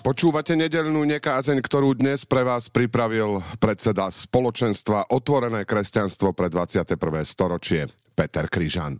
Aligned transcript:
Počúvate 0.00 0.56
nedelnú 0.56 1.04
nekázeň, 1.04 1.60
ktorú 1.60 1.92
dnes 1.92 2.24
pre 2.24 2.40
vás 2.40 2.72
pripravil 2.72 3.44
predseda 3.60 4.08
spoločenstva 4.08 5.12
Otvorené 5.12 5.68
kresťanstvo 5.68 6.32
pre 6.32 6.48
21. 6.48 6.96
storočie 7.20 7.84
Peter 8.16 8.48
Kryžan. 8.48 8.96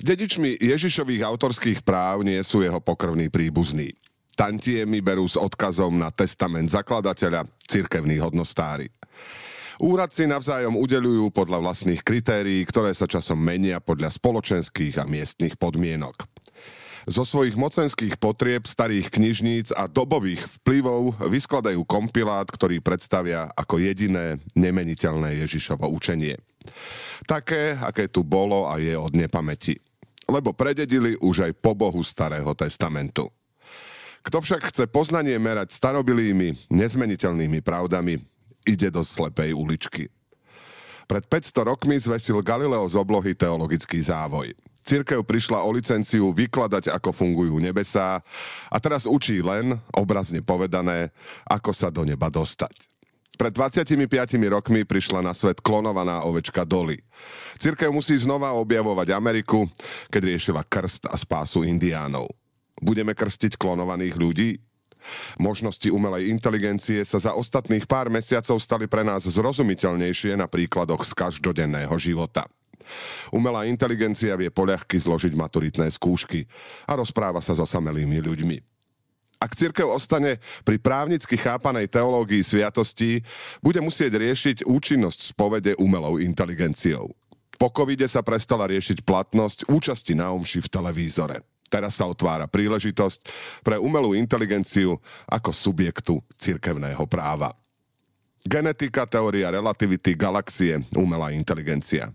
Dedičmi 0.00 0.56
Ježišových 0.56 1.20
autorských 1.20 1.84
práv 1.84 2.24
nie 2.24 2.40
sú 2.40 2.64
jeho 2.64 2.80
pokrvní 2.80 3.28
príbuzní. 3.28 3.92
Tantiemy 4.40 5.04
berú 5.04 5.28
s 5.28 5.36
odkazom 5.36 6.00
na 6.00 6.08
testament 6.08 6.72
zakladateľa 6.72 7.44
cirkevní 7.68 8.24
hodnostári. 8.24 8.88
Úradci 9.84 10.24
navzájom 10.24 10.80
udelujú 10.80 11.28
podľa 11.28 11.60
vlastných 11.60 12.00
kritérií, 12.00 12.64
ktoré 12.64 12.96
sa 12.96 13.04
časom 13.04 13.36
menia 13.36 13.84
podľa 13.84 14.16
spoločenských 14.16 14.96
a 14.96 15.04
miestnych 15.04 15.60
podmienok. 15.60 16.31
Zo 17.10 17.26
svojich 17.26 17.58
mocenských 17.58 18.14
potrieb, 18.14 18.62
starých 18.62 19.10
knižníc 19.10 19.74
a 19.74 19.90
dobových 19.90 20.46
vplyvov 20.62 21.18
vyskladajú 21.26 21.82
kompilát, 21.82 22.46
ktorý 22.46 22.78
predstavia 22.78 23.50
ako 23.58 23.82
jediné 23.82 24.38
nemeniteľné 24.54 25.42
Ježišovo 25.42 25.90
učenie. 25.90 26.38
Také, 27.26 27.74
aké 27.74 28.06
tu 28.06 28.22
bolo 28.22 28.70
a 28.70 28.78
je 28.78 28.94
od 28.94 29.10
nepamäti. 29.18 29.82
Lebo 30.30 30.54
prededili 30.54 31.18
už 31.18 31.50
aj 31.50 31.52
po 31.58 31.74
Bohu 31.74 31.98
Starého 32.06 32.54
testamentu. 32.54 33.26
Kto 34.22 34.38
však 34.38 34.70
chce 34.70 34.86
poznanie 34.86 35.34
merať 35.42 35.74
starobilými, 35.74 36.70
nezmeniteľnými 36.70 37.58
pravdami, 37.66 38.22
ide 38.62 38.94
do 38.94 39.02
slepej 39.02 39.50
uličky. 39.50 40.06
Pred 41.10 41.26
500 41.26 41.66
rokmi 41.66 41.98
zvesil 41.98 42.38
Galileo 42.46 42.86
z 42.86 42.94
oblohy 42.94 43.34
teologický 43.34 43.98
závoj. 43.98 44.54
Církev 44.82 45.22
prišla 45.22 45.62
o 45.62 45.70
licenciu 45.70 46.34
vykladať, 46.34 46.90
ako 46.90 47.14
fungujú 47.14 47.54
nebesá 47.62 48.18
a 48.66 48.76
teraz 48.82 49.06
učí 49.06 49.38
len, 49.38 49.78
obrazne 49.94 50.42
povedané, 50.42 51.14
ako 51.46 51.70
sa 51.70 51.88
do 51.88 52.02
neba 52.02 52.26
dostať. 52.26 52.90
Pred 53.38 53.52
25 53.56 53.96
rokmi 54.52 54.84
prišla 54.84 55.24
na 55.24 55.32
svet 55.32 55.64
klonovaná 55.64 56.22
ovečka 56.28 56.68
Dolly. 56.68 57.00
Církev 57.56 57.88
musí 57.88 58.14
znova 58.18 58.52
objavovať 58.58 59.14
Ameriku, 59.16 59.64
keď 60.12 60.22
riešila 60.34 60.62
krst 60.68 61.08
a 61.08 61.16
spásu 61.16 61.64
indiánov. 61.64 62.28
Budeme 62.78 63.16
krstiť 63.16 63.56
klonovaných 63.56 64.14
ľudí? 64.18 64.50
Možnosti 65.38 65.90
umelej 65.90 66.30
inteligencie 66.30 67.02
sa 67.02 67.18
za 67.18 67.32
ostatných 67.34 67.86
pár 67.90 68.06
mesiacov 68.10 68.58
stali 68.62 68.86
pre 68.86 69.02
nás 69.02 69.26
zrozumiteľnejšie 69.26 70.38
na 70.38 70.46
príkladoch 70.46 71.02
z 71.02 71.12
každodenného 71.14 71.94
života. 71.98 72.46
Umelá 73.32 73.64
inteligencia 73.66 74.36
vie 74.36 74.52
poľahky 74.52 74.98
zložiť 74.98 75.32
maturitné 75.34 75.88
skúšky 75.90 76.44
a 76.86 76.98
rozpráva 76.98 77.40
sa 77.40 77.56
s 77.56 77.62
osamelými 77.62 78.18
ľuďmi. 78.22 78.56
Ak 79.42 79.58
církev 79.58 79.90
ostane 79.90 80.38
pri 80.62 80.78
právnicky 80.78 81.34
chápanej 81.34 81.90
teológii 81.90 82.46
sviatostí, 82.46 83.26
bude 83.58 83.82
musieť 83.82 84.22
riešiť 84.22 84.56
účinnosť 84.62 85.34
spovede 85.34 85.74
umelou 85.82 86.22
inteligenciou. 86.22 87.10
Po 87.58 87.68
covide 87.74 88.06
sa 88.06 88.22
prestala 88.22 88.70
riešiť 88.70 89.02
platnosť 89.02 89.66
účasti 89.66 90.14
na 90.14 90.30
omši 90.30 90.62
v 90.62 90.70
televízore. 90.70 91.36
Teraz 91.66 91.98
sa 91.98 92.06
otvára 92.06 92.46
príležitosť 92.46 93.20
pre 93.66 93.80
umelú 93.82 94.14
inteligenciu 94.14 95.00
ako 95.26 95.50
subjektu 95.50 96.22
cirkevného 96.38 97.02
práva. 97.10 97.50
Genetika, 98.42 99.06
teória 99.06 99.48
relativity, 99.54 100.18
galaxie, 100.18 100.82
umelá 100.98 101.30
inteligencia. 101.34 102.10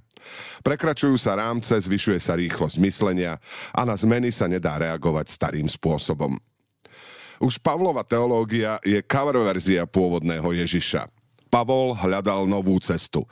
Prekračujú 0.62 1.16
sa 1.16 1.38
rámce, 1.38 1.74
zvyšuje 1.74 2.20
sa 2.20 2.36
rýchlosť 2.36 2.78
myslenia 2.84 3.38
a 3.72 3.82
na 3.88 3.96
zmeny 3.96 4.34
sa 4.34 4.46
nedá 4.50 4.78
reagovať 4.78 5.32
starým 5.32 5.68
spôsobom. 5.70 6.36
Už 7.38 7.62
Pavlova 7.62 8.02
teológia 8.02 8.82
je 8.82 8.98
cover 9.06 9.38
verzia 9.46 9.86
pôvodného 9.86 10.58
Ježiša. 10.58 11.06
Pavol 11.48 11.96
hľadal 11.96 12.50
novú 12.50 12.76
cestu. 12.84 13.24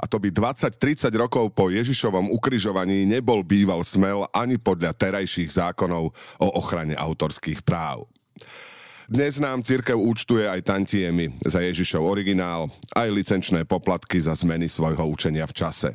A 0.00 0.08
to 0.08 0.16
by 0.16 0.32
20-30 0.32 1.12
rokov 1.12 1.52
po 1.52 1.68
Ježišovom 1.68 2.32
ukrižovaní 2.32 3.04
nebol 3.04 3.44
býval 3.44 3.84
smel 3.84 4.24
ani 4.32 4.56
podľa 4.56 4.96
terajších 4.96 5.60
zákonov 5.60 6.16
o 6.40 6.48
ochrane 6.56 6.96
autorských 6.96 7.60
práv. 7.60 8.08
Dnes 9.10 9.42
nám 9.42 9.66
církev 9.66 9.98
účtuje 9.98 10.46
aj 10.46 10.70
tantiemy 10.70 11.34
za 11.42 11.60
Ježišov 11.60 12.00
originál, 12.00 12.70
aj 12.94 13.10
licenčné 13.10 13.66
poplatky 13.66 14.22
za 14.22 14.32
zmeny 14.38 14.70
svojho 14.70 15.02
učenia 15.10 15.44
v 15.50 15.56
čase. 15.58 15.90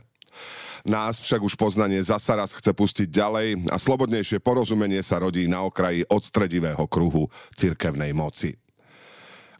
Nás 0.85 1.17
však 1.17 1.41
už 1.41 1.57
poznanie 1.57 1.97
zasa 2.05 2.37
raz 2.37 2.53
chce 2.53 2.69
pustiť 2.69 3.09
ďalej 3.09 3.73
a 3.73 3.81
slobodnejšie 3.81 4.37
porozumenie 4.37 5.01
sa 5.01 5.17
rodí 5.17 5.49
na 5.49 5.65
okraji 5.65 6.05
odstredivého 6.05 6.85
kruhu 6.85 7.25
cirkevnej 7.57 8.13
moci. 8.13 8.53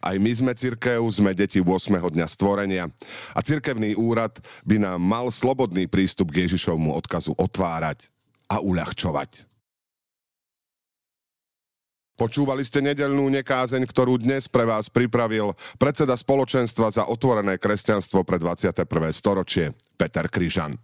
Aj 0.05 0.13
my 0.21 0.29
sme 0.29 0.53
cirkev, 0.53 1.01
sme 1.09 1.33
deti 1.33 1.57
8. 1.57 1.97
dňa 1.97 2.27
stvorenia 2.29 2.85
a 3.33 3.39
cirkevný 3.41 3.97
úrad 3.97 4.37
by 4.61 4.77
nám 4.77 5.01
mal 5.01 5.33
slobodný 5.33 5.89
prístup 5.89 6.29
k 6.29 6.45
Ježišovmu 6.45 6.93
odkazu 6.93 7.33
otvárať 7.33 8.05
a 8.45 8.61
uľahčovať. 8.61 9.49
Počúvali 12.21 12.61
ste 12.61 12.85
nedelnú 12.85 13.27
nekázeň, 13.33 13.81
ktorú 13.89 14.21
dnes 14.21 14.45
pre 14.45 14.63
vás 14.63 14.93
pripravil 14.93 15.57
predseda 15.81 16.13
spoločenstva 16.13 16.87
za 16.93 17.03
otvorené 17.09 17.57
kresťanstvo 17.57 18.21
pre 18.21 18.37
21. 18.37 18.85
storočie 19.09 19.73
Peter 19.97 20.29
Kryžan. 20.29 20.77